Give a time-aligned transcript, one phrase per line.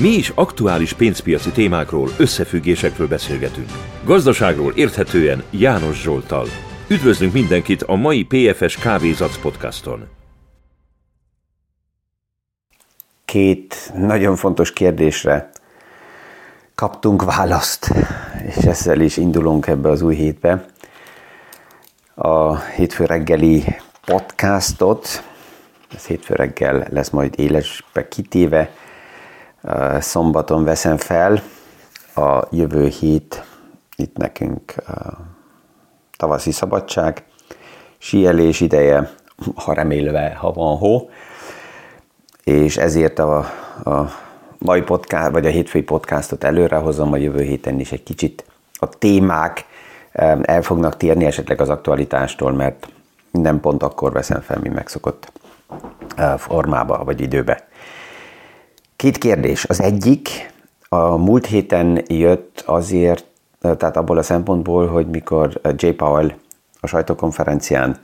[0.00, 3.68] Mi is aktuális pénzpiaci témákról, összefüggésekről beszélgetünk.
[4.04, 6.46] Gazdaságról érthetően János Zsoltal.
[6.88, 10.08] Üdvözlünk mindenkit a mai PFS Kávézac podcaston.
[13.24, 15.50] Két nagyon fontos kérdésre
[16.74, 17.92] kaptunk választ,
[18.46, 20.66] és ezzel is indulunk ebbe az új hétbe.
[22.14, 23.64] A hétfő reggeli
[24.04, 25.22] podcastot,
[25.94, 28.70] ez hétfő reggel lesz majd élesbe kitéve,
[30.00, 31.42] szombaton veszem fel,
[32.14, 33.44] a jövő hét
[33.96, 34.74] itt nekünk
[36.16, 37.24] tavaszi szabadság,
[37.98, 39.10] síelés ideje,
[39.54, 41.10] ha remélve, ha van hó,
[42.44, 43.38] és ezért a,
[43.84, 44.10] a
[44.58, 49.64] mai podcast, vagy a hétfői podcastot előrehozom, a jövő héten is egy kicsit a témák
[50.42, 52.88] el fognak térni esetleg az aktualitástól, mert
[53.30, 55.32] nem pont akkor veszem fel, mi megszokott
[56.36, 57.67] formába vagy időbe.
[58.98, 59.64] Két kérdés.
[59.64, 60.52] Az egyik,
[60.88, 63.24] a múlt héten jött azért,
[63.60, 65.86] tehát abból a szempontból, hogy mikor J.
[65.86, 66.32] Powell
[66.80, 67.98] a sajtókonferencián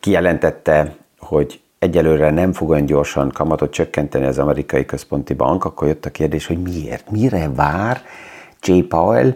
[0.00, 6.04] kijelentette, hogy egyelőre nem fog olyan gyorsan kamatot csökkenteni az amerikai központi bank, akkor jött
[6.04, 7.10] a kérdés, hogy miért?
[7.10, 8.02] Mire vár
[8.62, 8.80] J.
[8.80, 9.34] Powell?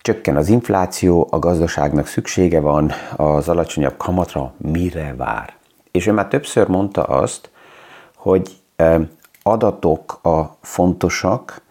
[0.00, 5.54] Csökken az infláció, a gazdaságnak szüksége van az alacsonyabb kamatra, mire vár?
[5.90, 7.50] És ő már többször mondta azt,
[8.14, 8.56] hogy
[9.42, 11.62] adatok a fontosak,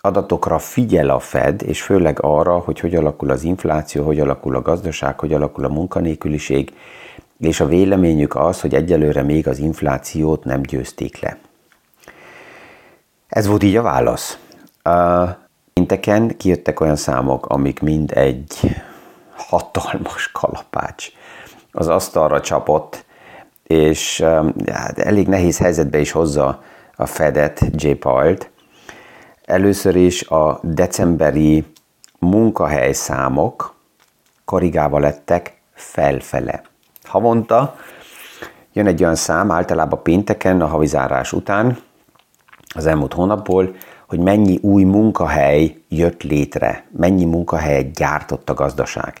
[0.00, 4.62] adatokra figyel a Fed, és főleg arra, hogy hogy alakul az infláció, hogy alakul a
[4.62, 6.72] gazdaság, hogy alakul a munkanélküliség,
[7.38, 11.38] és a véleményük az, hogy egyelőre még az inflációt nem győzték le.
[13.28, 14.38] Ez volt így a válasz.
[15.72, 18.76] Inteken kijöttek olyan számok, amik mind egy
[19.36, 21.08] hatalmas kalapács
[21.72, 23.04] az asztalra csapott,
[23.72, 24.24] és
[24.72, 26.62] hát elég nehéz helyzetbe is hozza
[26.96, 27.90] a Fedet, J.
[27.90, 28.50] Powell-t.
[29.44, 31.64] Először is a decemberi
[32.18, 33.74] munkahely számok
[34.44, 36.62] korrigálva lettek felfele.
[37.04, 37.76] Havonta
[38.72, 41.78] jön egy olyan szám, általában pénteken, a havizárás után,
[42.74, 43.74] az elmúlt hónapból,
[44.08, 49.20] hogy mennyi új munkahely jött létre, mennyi munkahelyet gyártott a gazdaság.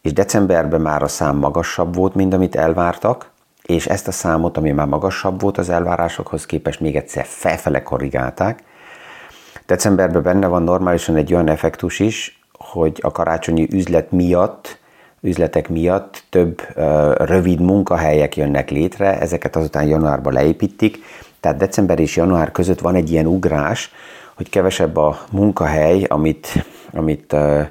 [0.00, 3.29] És decemberben már a szám magasabb volt, mint amit elvártak,
[3.70, 8.62] és ezt a számot, ami már magasabb volt az elvárásokhoz képest, még egyszer felfele korrigálták.
[9.66, 14.78] Decemberben benne van normálisan egy olyan effektus is, hogy a karácsonyi üzlet miatt,
[15.20, 20.98] üzletek miatt több uh, rövid munkahelyek jönnek létre, ezeket azután januárban leépítik,
[21.40, 23.92] tehát december és január között van egy ilyen ugrás,
[24.34, 27.66] hogy kevesebb a munkahely, amit, amit uh,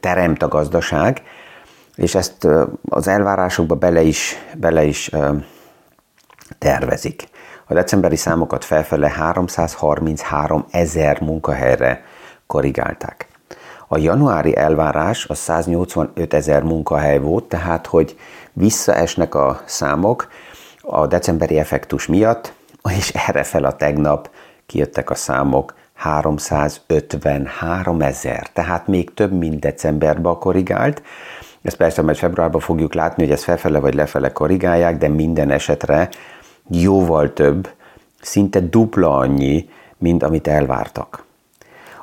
[0.00, 1.22] teremt a gazdaság,
[1.96, 2.48] és ezt
[2.88, 5.10] az elvárásokba bele is, bele is
[6.58, 7.28] tervezik.
[7.66, 12.04] A decemberi számokat felfele 333 ezer munkahelyre
[12.46, 13.28] korrigálták.
[13.88, 18.18] A januári elvárás a 185 ezer munkahely volt, tehát hogy
[18.52, 20.28] visszaesnek a számok
[20.80, 22.52] a decemberi effektus miatt,
[22.96, 24.30] és erre fel a tegnap
[24.66, 31.02] kijöttek a számok 353 ezer, tehát még több, mint decemberben korrigált,
[31.66, 36.08] ezt persze majd februárban fogjuk látni, hogy ezt felfele vagy lefele korrigálják, de minden esetre
[36.70, 37.68] jóval több,
[38.20, 39.68] szinte dupla annyi,
[39.98, 41.24] mint amit elvártak.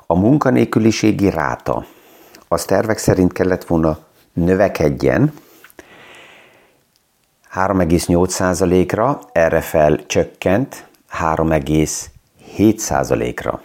[0.07, 1.85] A munkanélküliségi ráta
[2.47, 3.97] az tervek szerint kellett volna
[4.33, 5.33] növekedjen
[7.55, 10.87] 3,8%-ra, erre fel csökkent
[11.19, 13.61] 3,7%-ra.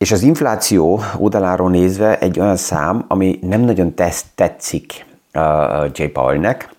[0.00, 6.02] És az infláció oldaláról nézve egy olyan szám, ami nem nagyon tesz, tetszik uh, J.
[6.04, 6.74] Powell-nek,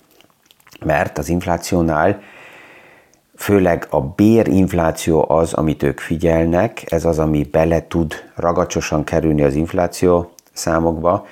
[0.86, 2.22] mert az inflációnál
[3.36, 9.56] főleg a bérinfláció az, amit ők figyelnek, ez az, ami bele tud ragacsosan kerülni az
[9.56, 11.26] infláció számokba.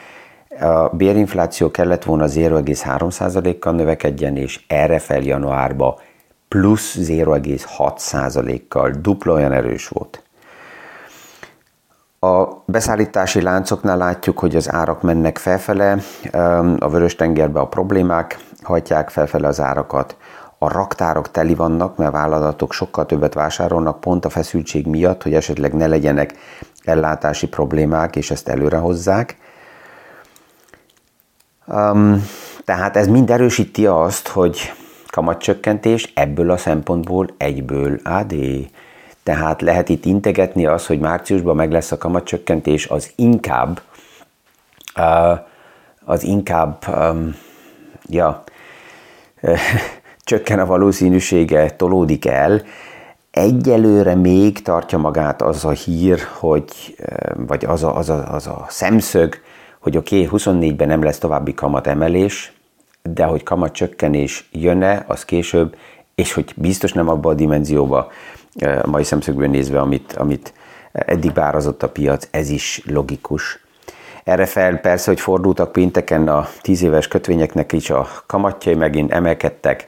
[0.60, 6.00] A bérinfláció kellett volna 0,3%-kal növekedjen, és erre fel januárba
[6.48, 10.24] plusz 0,6%-kal dupla olyan erős volt.
[12.20, 15.98] A beszállítási láncoknál látjuk, hogy az árak mennek felfele,
[16.80, 20.18] a Vörös-tengerbe a problémák hajtják felfele az árakat,
[20.58, 25.74] a raktárok teli vannak, mert vállalatok sokkal többet vásárolnak pont a feszültség miatt, hogy esetleg
[25.74, 26.34] ne legyenek
[26.84, 29.38] ellátási problémák, és ezt előre hozzák.
[31.66, 32.26] Um,
[32.66, 34.74] tehát ez mind erősíti azt, hogy
[35.08, 38.36] kamatcsökkentés ebből a szempontból egyből AD.
[39.30, 43.82] Tehát lehet itt integetni az, hogy márciusban meg lesz a kamatcsökkentés, az inkább
[46.06, 46.86] az inkább
[48.08, 48.44] ja,
[50.30, 52.62] csökken a valószínűsége, tolódik el.
[53.32, 56.96] Egyelőre még tartja magát az a hír, hogy,
[57.36, 59.36] vagy az a, az a, az a szemszög,
[59.80, 62.54] hogy oké, okay, 24-ben nem lesz további kamat emelés,
[63.02, 65.76] de hogy kamat csökkenés jönne, az később,
[66.16, 68.12] és hogy biztos nem abba a dimenzióba,
[68.84, 70.54] a mai szemszögből nézve, amit, amit
[70.92, 73.60] eddig várazott a piac, ez is logikus.
[74.24, 79.88] Erre fel persze, hogy fordultak pénteken a 10 éves kötvényeknek is a kamatjai megint emelkedtek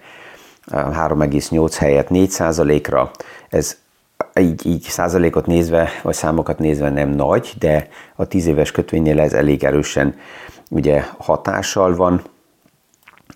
[0.71, 3.11] 3,8 helyett 4 százalékra.
[3.49, 3.77] Ez
[4.39, 9.33] így, így százalékot nézve, vagy számokat nézve nem nagy, de a 10 éves kötvénynél ez
[9.33, 10.15] elég erősen
[10.69, 12.21] ugye hatással van.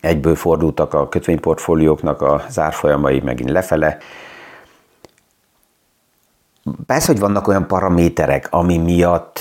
[0.00, 3.98] Egyből fordultak a kötvényportfólióknak a zárfolyamai megint lefele.
[6.86, 9.38] Persze, hogy vannak olyan paraméterek, ami miatt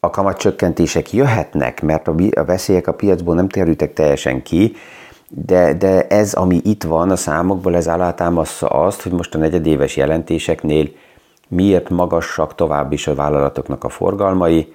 [0.00, 4.72] a kamatcsökkentések jöhetnek, mert a veszélyek a piacból nem terültek teljesen ki,
[5.28, 9.96] de, de ez, ami itt van a számokból, ez alátámaszza azt, hogy most a negyedéves
[9.96, 10.88] jelentéseknél
[11.48, 14.72] miért magasak tovább is a vállalatoknak a forgalmai,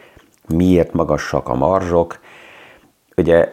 [0.48, 2.20] miért magasak a marzsok.
[3.16, 3.52] Ugye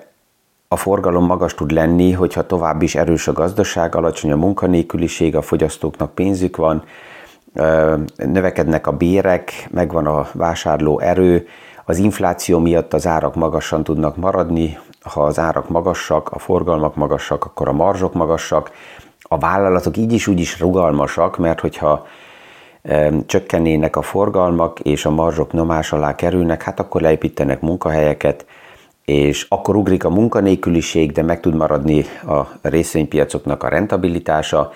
[0.68, 5.42] a forgalom magas tud lenni, hogyha tovább is erős a gazdaság, alacsony a munkanélküliség, a
[5.42, 6.84] fogyasztóknak pénzük van,
[8.16, 11.46] növekednek a bérek, megvan a vásárló erő,
[11.84, 17.44] az infláció miatt az árak magasan tudnak maradni, ha az árak magasak, a forgalmak magasak,
[17.44, 18.70] akkor a marzsok magasak,
[19.20, 22.06] a vállalatok így is úgy is rugalmasak, mert hogyha
[23.26, 28.46] csökkennének a forgalmak, és a marzsok nyomás alá kerülnek, hát akkor leépítenek munkahelyeket,
[29.04, 34.72] és akkor ugrik a munkanélküliség, de meg tud maradni a részvénypiacoknak a rentabilitása,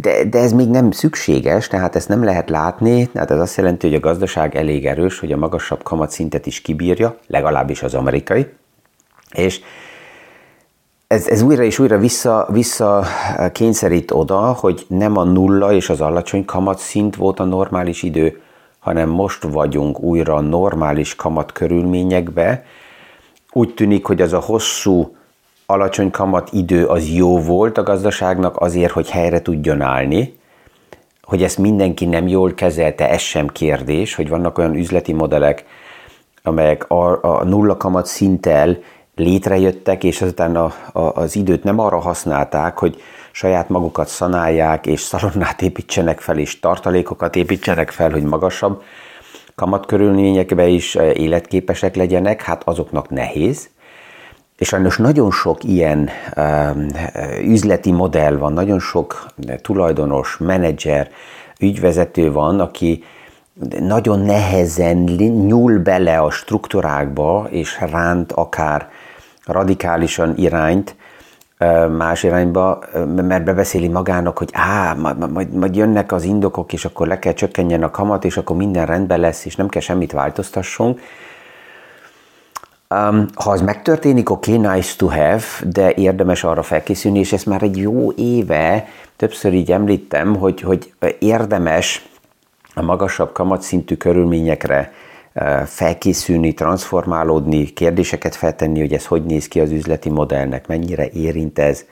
[0.00, 3.86] de, de ez még nem szükséges, tehát ezt nem lehet látni, tehát ez azt jelenti,
[3.86, 8.46] hogy a gazdaság elég erős, hogy a magasabb kamatszintet is kibírja, legalábbis az amerikai,
[9.32, 9.60] és
[11.06, 13.04] ez, ez újra és újra vissza, vissza
[13.52, 18.40] kényszerít oda, hogy nem a nulla és az alacsony kamatszint volt a normális idő,
[18.78, 22.64] hanem most vagyunk újra normális kamat körülményekbe.
[23.52, 25.16] Úgy tűnik, hogy az a hosszú
[25.74, 30.38] alacsony kamat idő az jó volt a gazdaságnak azért, hogy helyre tudjon állni,
[31.22, 35.64] hogy ezt mindenki nem jól kezelte, ez sem kérdés, hogy vannak olyan üzleti modellek,
[36.42, 38.78] amelyek a, a nulla kamat szinttel
[39.14, 43.00] létrejöttek, és azután a, a, az időt nem arra használták, hogy
[43.32, 48.82] saját magukat szanálják, és szalonnát építsenek fel, és tartalékokat építsenek fel, hogy magasabb
[49.54, 53.68] kamatkörülményekbe is életképesek legyenek, hát azoknak nehéz.
[54.58, 56.10] És sajnos nagyon sok ilyen
[57.42, 59.26] üzleti modell van, nagyon sok
[59.62, 61.10] tulajdonos, menedzser,
[61.60, 63.04] ügyvezető van, aki
[63.78, 64.96] nagyon nehezen
[65.46, 68.88] nyúl bele a struktúrákba, és ránt akár
[69.44, 70.96] radikálisan irányt,
[71.96, 72.78] más irányba,
[73.14, 77.82] mert bebeszéli magának, hogy á, majd, majd jönnek az indokok, és akkor le kell csökkenjen
[77.82, 81.00] a kamat, és akkor minden rendben lesz, és nem kell semmit változtassunk
[82.94, 87.46] Um, ha az megtörténik, oké, okay, nice to have, de érdemes arra felkészülni, és ezt
[87.46, 92.08] már egy jó éve többször így említem, hogy, hogy érdemes
[92.74, 94.92] a magasabb kamatszintű körülményekre
[95.64, 101.84] felkészülni, transformálódni, kérdéseket feltenni, hogy ez hogy néz ki az üzleti modellnek, mennyire érint ez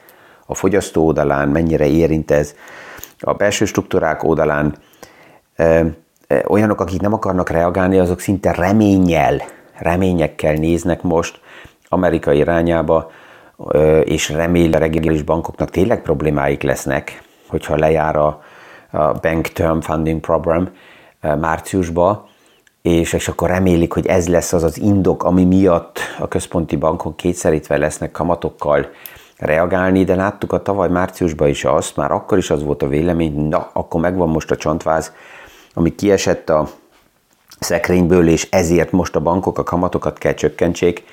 [0.45, 2.55] a fogyasztó oldalán, mennyire érint ez
[3.19, 4.75] a belső struktúrák oldalán.
[6.47, 9.41] Olyanok, akik nem akarnak reagálni, azok szinte reménnyel
[9.73, 11.39] reményekkel néznek most
[11.89, 13.11] Amerika irányába,
[14.03, 18.41] és remél a regionális bankoknak tényleg problémáik lesznek, hogyha lejár a,
[19.21, 20.69] Bank Term Funding Program
[21.21, 22.27] márciusba,
[22.81, 27.17] és, és akkor remélik, hogy ez lesz az az indok, ami miatt a központi bankok
[27.17, 28.89] kétszerítve lesznek kamatokkal
[29.37, 33.47] reagálni, de láttuk a tavaly márciusban is azt, már akkor is az volt a vélemény,
[33.47, 35.13] na, akkor megvan most a csontváz,
[35.73, 36.67] ami kiesett a
[37.63, 41.03] szekrényből, és ezért most a bankok a kamatokat kell csökkentsék.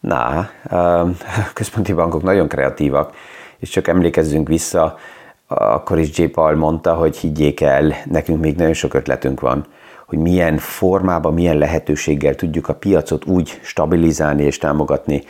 [0.00, 1.12] Na, a
[1.54, 3.14] központi bankok nagyon kreatívak,
[3.58, 4.98] és csak emlékezzünk vissza,
[5.46, 6.24] akkor is J.
[6.24, 9.66] Paul mondta, hogy higgyék el, nekünk még nagyon sok ötletünk van,
[10.06, 15.22] hogy milyen formában, milyen lehetőséggel tudjuk a piacot úgy stabilizálni és támogatni,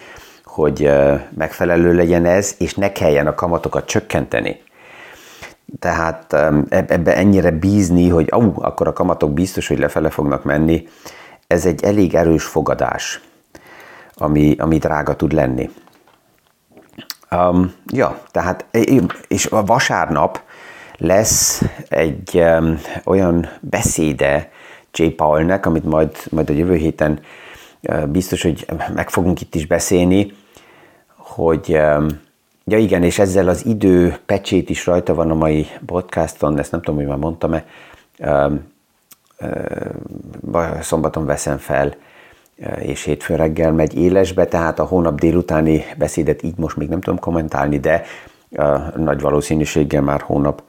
[0.45, 0.91] hogy
[1.37, 4.61] megfelelő legyen ez, és ne kelljen a kamatokat csökkenteni.
[5.79, 6.33] Tehát
[6.69, 10.89] ebbe ennyire bízni, hogy ó, akkor a kamatok biztos, hogy lefele fognak menni,
[11.47, 13.21] ez egy elég erős fogadás,
[14.15, 15.71] ami, ami drága tud lenni.
[17.31, 18.65] Um, ja, tehát,
[19.29, 20.41] és a vasárnap
[20.97, 24.51] lesz egy um, olyan beszéde
[24.93, 25.05] J.
[25.05, 27.21] Paulnek, amit majd, majd a jövő héten
[27.83, 30.33] uh, biztos, hogy meg fogunk itt is beszélni,
[31.17, 32.07] hogy um,
[32.69, 36.81] Ja igen, és ezzel az idő pecsét is rajta van a mai podcaston, ezt nem
[36.81, 37.65] tudom, hogy már mondtam-e,
[40.81, 41.95] szombaton veszem fel,
[42.79, 47.19] és hétfő reggel megy élesbe, tehát a hónap délutáni beszédet így most még nem tudom
[47.19, 48.03] kommentálni, de
[48.97, 50.63] nagy valószínűséggel már hónap.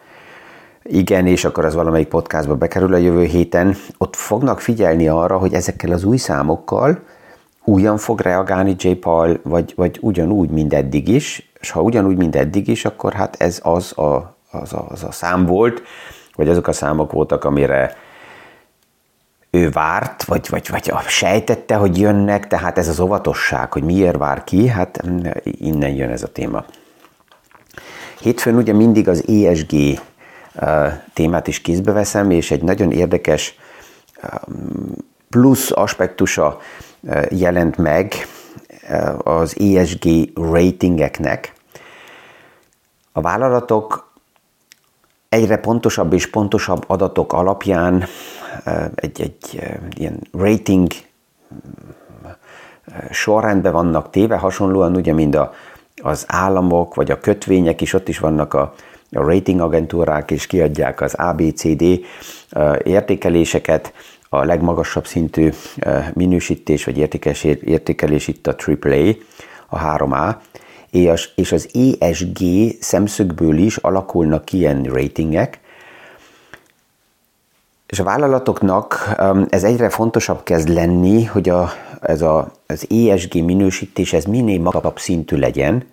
[0.84, 5.54] Igen, és akkor az valamelyik podcastba bekerül a jövő héten, ott fognak figyelni arra, hogy
[5.54, 7.00] ezekkel az új számokkal
[7.70, 8.90] újan fog reagálni J.
[8.90, 13.36] Paul, vagy, vagy ugyanúgy, mint eddig is, és ha ugyanúgy, mint eddig is, akkor hát
[13.42, 15.82] ez az a, az a, az a szám volt,
[16.36, 17.96] vagy azok a számok voltak, amire
[19.52, 24.44] ő várt, vagy, vagy, vagy sejtette, hogy jönnek, tehát ez az óvatosság, hogy miért vár
[24.44, 25.04] ki, hát
[25.44, 26.66] innen jön ez a téma.
[28.22, 30.00] Hétfőn ugye mindig az ESG
[31.14, 33.58] témát is kézbe veszem, és egy nagyon érdekes
[35.30, 36.60] plusz aspektusa
[37.30, 38.14] jelent meg
[39.18, 41.54] az ESG ratingeknek.
[43.12, 44.12] A vállalatok
[45.30, 48.06] egyre pontosabb és pontosabb adatok alapján
[48.96, 49.62] egy, egy
[49.94, 50.92] ilyen rating
[53.12, 55.54] sorrendben vannak téve, hasonlóan ugye, mint a,
[56.02, 58.74] az államok, vagy a kötvények is, ott is vannak a,
[59.12, 61.84] a rating agentúrák, és kiadják az ABCD
[62.84, 63.94] értékeléseket,
[64.30, 65.50] a legmagasabb szintű
[66.14, 69.14] minősítés vagy értékelés, értékelés itt a AAA,
[69.68, 70.36] a 3A,
[71.36, 71.70] és az
[72.00, 72.38] ESG
[72.80, 75.60] szemszögből is alakulnak ilyen ratingek,
[77.90, 79.16] és a vállalatoknak
[79.50, 81.72] ez egyre fontosabb kezd lenni, hogy a,
[82.02, 85.84] ez a, az ESG minősítés ez minél magasabb szintű legyen.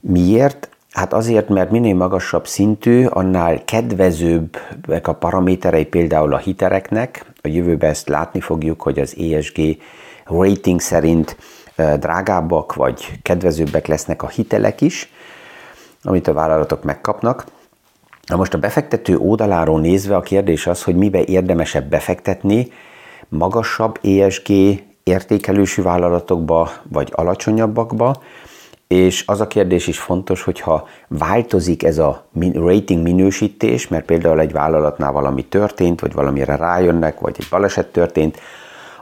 [0.00, 0.68] Miért?
[0.98, 7.24] Hát azért, mert minél magasabb szintű, annál kedvezőbbek a paraméterei például a hitereknek.
[7.42, 9.60] A jövőben ezt látni fogjuk, hogy az ESG
[10.24, 11.36] rating szerint
[11.76, 15.12] drágábbak vagy kedvezőbbek lesznek a hitelek is,
[16.02, 17.44] amit a vállalatok megkapnak.
[18.26, 22.72] Na most a befektető oldaláról nézve a kérdés az, hogy mibe érdemesebb befektetni,
[23.28, 24.50] magasabb ESG
[25.02, 28.22] értékelősű vállalatokba vagy alacsonyabbakba,
[28.88, 34.52] és az a kérdés is fontos, hogyha változik ez a rating minősítés, mert például egy
[34.52, 38.40] vállalatnál valami történt, vagy valamire rájönnek, vagy egy baleset történt,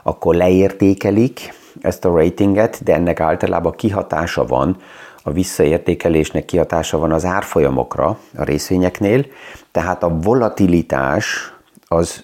[0.03, 4.77] akkor leértékelik ezt a ratinget, de ennek általában kihatása van,
[5.23, 9.25] a visszaértékelésnek kihatása van az árfolyamokra a részvényeknél,
[9.71, 11.53] tehát a volatilitás
[11.87, 12.23] az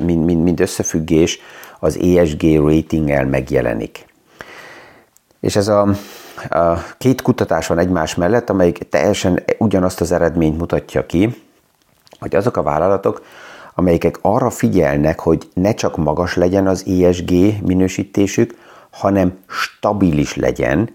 [0.00, 1.38] mind, mind, mind összefüggés
[1.80, 4.06] az ESG ratinggel megjelenik.
[5.40, 5.88] És ez a
[6.98, 11.42] két kutatás van egymás mellett, amelyik teljesen ugyanazt az eredményt mutatja ki,
[12.18, 13.22] hogy azok a vállalatok,
[13.74, 17.30] amelyek arra figyelnek, hogy ne csak magas legyen az ESG
[17.62, 18.54] minősítésük,
[18.90, 20.90] hanem stabilis legyen,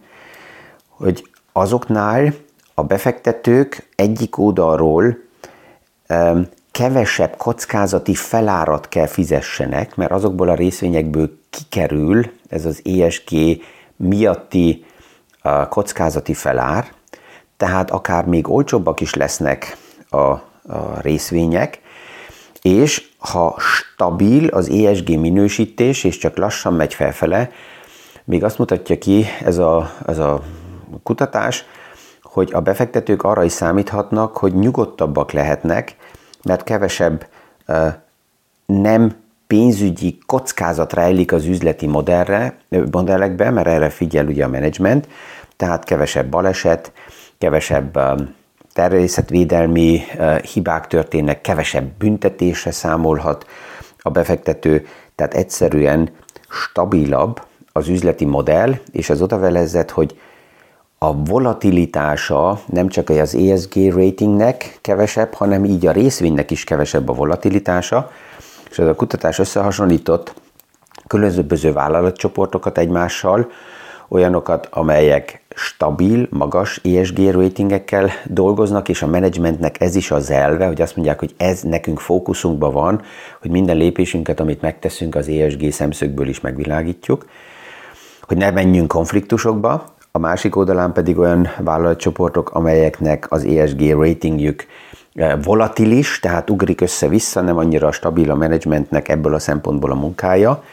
[0.89, 2.33] hogy azoknál
[2.73, 5.17] a befektetők egyik oldalról
[6.71, 13.29] kevesebb kockázati felárat kell fizessenek, mert azokból a részvényekből kikerül ez az ESG
[13.95, 14.85] miatti
[15.69, 16.91] kockázati felár,
[17.57, 19.77] tehát akár még olcsóbbak is lesznek
[20.09, 20.41] a, a
[21.01, 21.81] részvények,
[22.61, 27.51] és ha stabil az ESG minősítés, és csak lassan megy felfele,
[28.23, 30.41] még azt mutatja ki ez a, ez a
[31.03, 31.65] kutatás,
[32.21, 35.95] hogy a befektetők arra is számíthatnak, hogy nyugodtabbak lehetnek,
[36.43, 37.27] mert kevesebb
[38.65, 39.15] nem
[39.49, 42.57] pénzügyi kockázat rejlik az üzleti modellre,
[42.91, 45.07] modellekbe, mert erre figyel ugye a menedzsment,
[45.55, 46.91] tehát kevesebb baleset,
[47.37, 48.33] kevesebb um,
[48.73, 53.45] természetvédelmi uh, hibák történnek, kevesebb büntetésre számolhat
[53.97, 56.09] a befektető, tehát egyszerűen
[56.49, 57.41] stabilabb
[57.71, 60.19] az üzleti modell, és az oda vezet, hogy
[60.97, 67.13] a volatilitása nem csak az ESG ratingnek kevesebb, hanem így a részvénynek is kevesebb a
[67.13, 68.11] volatilitása,
[68.69, 70.33] és ez a kutatás összehasonlított
[71.07, 73.51] különböző vállalatcsoportokat egymással,
[74.09, 80.81] olyanokat, amelyek stabil, magas ESG ratingekkel dolgoznak, és a menedzsmentnek ez is az elve, hogy
[80.81, 83.01] azt mondják, hogy ez nekünk fókuszunkban van,
[83.41, 87.25] hogy minden lépésünket, amit megteszünk, az ESG szemszögből is megvilágítjuk,
[88.21, 94.65] hogy ne menjünk konfliktusokba, a másik oldalán pedig olyan vállalatcsoportok, amelyeknek az ESG ratingjük
[95.41, 100.63] volatilis, tehát ugrik össze-vissza, nem annyira stabil a menedzsmentnek ebből a szempontból a munkája,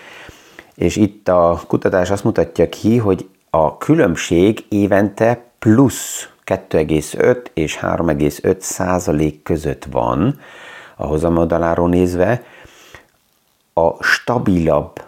[0.74, 8.56] és itt a kutatás azt mutatja ki, hogy a különbség évente plusz 2,5 és 3,5
[8.58, 10.38] százalék között van
[10.96, 12.42] a hozamoldaláról nézve
[13.72, 15.02] a stabilabb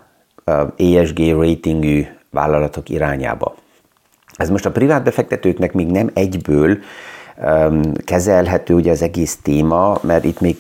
[0.76, 3.54] ESG ratingű vállalatok irányába.
[4.37, 6.78] Ez most a privát befektetőknek még nem egyből
[8.04, 10.57] kezelhető ugye az egész téma, mert itt még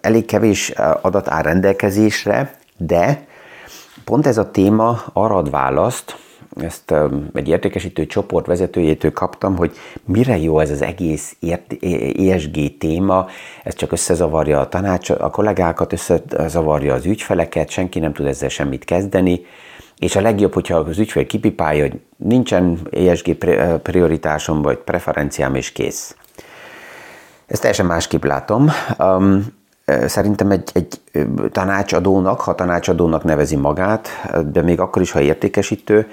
[0.00, 0.70] elég kevés
[1.00, 3.26] adat áll rendelkezésre, de
[4.04, 6.16] pont ez a téma arra ad választ,
[6.60, 6.94] ezt
[7.34, 11.36] egy értékesítő csoport vezetőjétől kaptam, hogy mire jó ez az egész
[12.16, 13.26] ESG téma,
[13.62, 18.84] ez csak összezavarja a tanács, a kollégákat, összezavarja az ügyfeleket, senki nem tud ezzel semmit
[18.84, 19.40] kezdeni,
[19.98, 23.34] és a legjobb, hogyha az ügyfél kipipálja, hogy nincsen ESG
[23.82, 26.16] prioritásom, vagy preferenciám, és kész.
[27.46, 28.70] Ezt teljesen másképp látom.
[28.98, 29.46] Um,
[30.06, 31.00] szerintem egy, egy
[31.52, 34.08] tanácsadónak, ha tanácsadónak nevezi magát,
[34.52, 36.10] de még akkor is, ha értékesítő,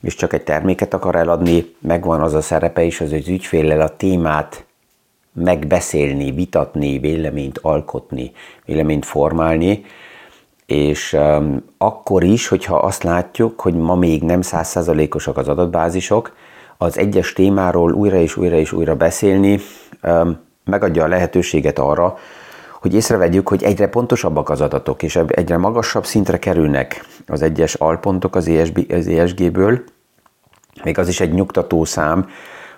[0.00, 3.96] és csak egy terméket akar eladni, megvan az a szerepe is, az az ügyféllel a
[3.96, 4.64] témát
[5.32, 8.32] megbeszélni, vitatni, véleményt alkotni,
[8.64, 9.84] véleményt formálni,
[10.66, 16.36] és um, akkor is, hogyha azt látjuk, hogy ma még nem százszázalékosak az adatbázisok,
[16.76, 19.60] az egyes témáról újra és újra és újra beszélni
[20.02, 22.18] um, megadja a lehetőséget arra,
[22.80, 28.36] hogy észrevegyük, hogy egyre pontosabbak az adatok, és egyre magasabb szintre kerülnek az egyes alpontok
[28.36, 29.82] az, ESB, az ESG-ből.
[30.82, 32.28] Még az is egy nyugtató szám,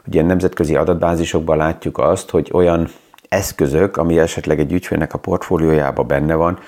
[0.06, 2.88] ugye nemzetközi adatbázisokban látjuk azt, hogy olyan
[3.28, 6.58] eszközök, ami esetleg egy ügyfélnek a portfóliójában benne van,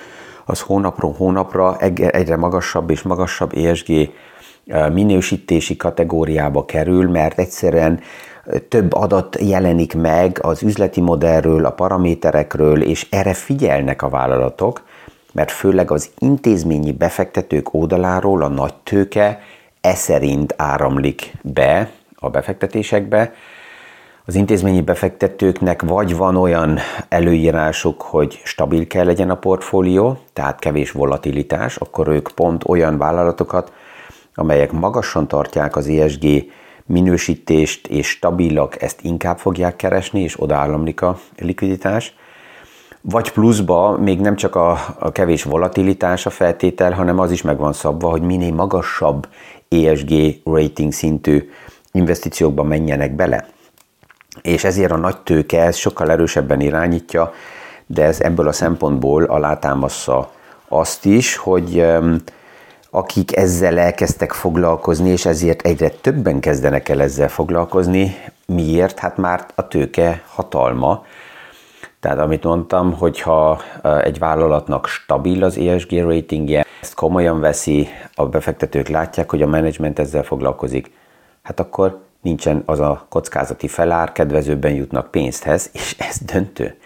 [0.51, 4.11] az hónapról hónapra egyre magasabb és magasabb ESG
[4.93, 8.01] minősítési kategóriába kerül, mert egyszerűen
[8.69, 14.83] több adat jelenik meg az üzleti modellről, a paraméterekről, és erre figyelnek a vállalatok,
[15.33, 19.41] mert főleg az intézményi befektetők oldaláról a nagy tőke
[19.81, 23.33] e szerint áramlik be a befektetésekbe.
[24.29, 30.91] Az intézményi befektetőknek vagy van olyan előírásuk, hogy stabil kell legyen a portfólió, tehát kevés
[30.91, 33.73] volatilitás, akkor ők pont olyan vállalatokat,
[34.35, 36.25] amelyek magasan tartják az ESG
[36.87, 42.15] minősítést és stabilak, ezt inkább fogják keresni, és odaállamlik a likviditás.
[43.01, 47.59] Vagy pluszba még nem csak a, a kevés volatilitás a feltétel, hanem az is meg
[47.59, 49.29] van szabva, hogy minél magasabb
[49.69, 50.13] ESG
[50.45, 51.51] rating szintű
[51.93, 53.57] investíciókba menjenek bele.
[54.43, 57.33] És ezért a nagy tőke ez sokkal erősebben irányítja,
[57.87, 60.31] de ez ebből a szempontból alátámaszza
[60.69, 61.87] azt is, hogy
[62.91, 68.17] akik ezzel elkezdtek foglalkozni, és ezért egyre többen kezdenek el ezzel foglalkozni.
[68.47, 68.99] Miért?
[68.99, 71.05] Hát már a tőke hatalma.
[72.01, 73.61] Tehát amit mondtam, hogyha
[74.03, 79.99] egy vállalatnak stabil az ESG ratingje, ezt komolyan veszi, a befektetők látják, hogy a menedzsment
[79.99, 80.91] ezzel foglalkozik,
[81.43, 86.77] hát akkor nincsen az a kockázati felár, kedvezőbben jutnak pénzthez, és ez döntő.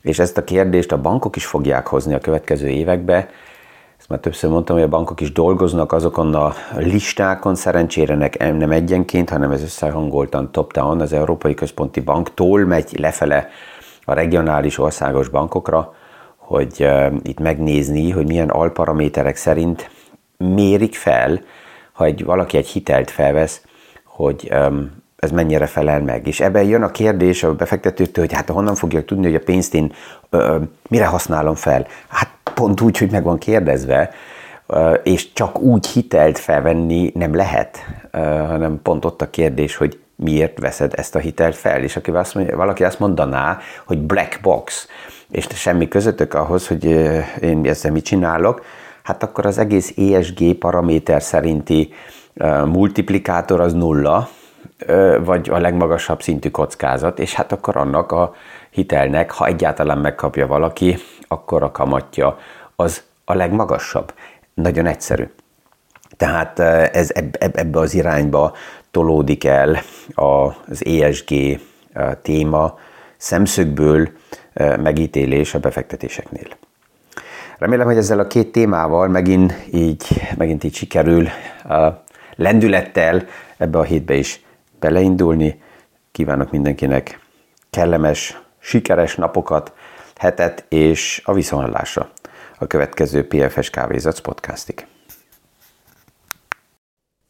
[0.00, 3.28] És ezt a kérdést a bankok is fogják hozni a következő évekbe,
[4.02, 9.30] ezt már többször mondtam, hogy a bankok is dolgoznak azokon a listákon, szerencsére nem egyenként,
[9.30, 13.48] hanem ez összehangoltan top-down az Európai Központi Banktól megy lefele
[14.04, 15.94] a regionális országos bankokra,
[16.36, 16.88] hogy
[17.22, 19.90] itt megnézni, hogy milyen alparaméterek szerint
[20.36, 21.40] mérik fel,
[21.92, 23.62] ha egy, valaki egy hitelt felvesz,
[24.12, 24.52] hogy
[25.16, 26.26] ez mennyire felel meg.
[26.26, 29.74] És ebben jön a kérdés a befektetőtől, hogy hát honnan fogják tudni, hogy a pénzt
[29.74, 29.92] én
[30.30, 30.56] ö,
[30.88, 31.86] mire használom fel.
[32.08, 34.10] Hát pont úgy, hogy meg van kérdezve,
[35.02, 37.86] és csak úgy hitelt felvenni nem lehet,
[38.46, 42.34] hanem pont ott a kérdés, hogy miért veszed ezt a hitelt fel, és aki azt
[42.34, 44.88] mondja, valaki azt mondaná, hogy black box,
[45.30, 46.84] és semmi közöttök ahhoz, hogy
[47.40, 48.64] én ezzel mit csinálok,
[49.02, 51.92] hát akkor az egész ESG paraméter szerinti
[52.64, 54.28] multiplikátor az nulla,
[55.24, 58.34] vagy a legmagasabb szintű kockázat, és hát akkor annak a
[58.70, 60.96] hitelnek, ha egyáltalán megkapja valaki,
[61.28, 62.38] akkor a kamatja
[62.76, 64.14] az a legmagasabb.
[64.54, 65.28] Nagyon egyszerű.
[66.16, 66.58] Tehát
[66.94, 68.54] ez ebbe az irányba
[68.90, 69.78] tolódik el
[70.14, 71.60] az ESG
[72.22, 72.78] téma
[73.16, 74.08] szemszögből
[74.82, 76.46] megítélés a befektetéseknél.
[77.58, 81.28] Remélem, hogy ezzel a két témával megint így, megint így sikerül
[82.36, 84.40] lendülettel ebbe a hétbe is
[84.78, 85.62] beleindulni.
[86.12, 87.20] Kívánok mindenkinek
[87.70, 89.72] kellemes, sikeres napokat,
[90.16, 92.10] hetet és a viszontlásra
[92.58, 94.86] a következő PFS Kávézac podcastig.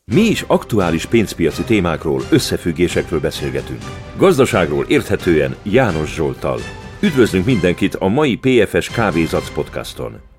[0.05, 3.83] Mi is aktuális pénzpiaci témákról, összefüggésekről beszélgetünk.
[4.17, 6.59] Gazdaságról érthetően János Zsoltal.
[7.01, 10.32] Üdvözlünk mindenkit a mai PFS Kávézac podcaston!